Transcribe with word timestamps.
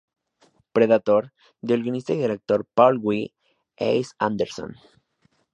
Predator", 0.73 1.31
del 1.61 1.83
guionista 1.83 2.11
y 2.13 2.17
director 2.17 2.65
Paul 2.73 2.95
W. 3.01 3.31
S. 3.75 4.09
Anderson. 4.17 4.73